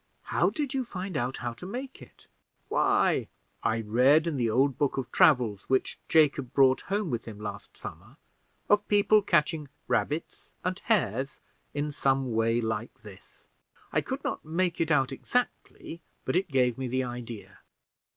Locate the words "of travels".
4.97-5.69